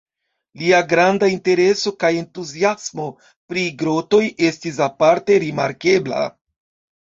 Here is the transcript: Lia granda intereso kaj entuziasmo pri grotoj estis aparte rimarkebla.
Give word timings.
Lia 0.59 0.77
granda 0.93 1.27
intereso 1.33 1.93
kaj 2.03 2.09
entuziasmo 2.21 3.05
pri 3.53 3.67
grotoj 3.83 4.23
estis 4.49 4.81
aparte 4.87 5.39
rimarkebla. 5.45 6.25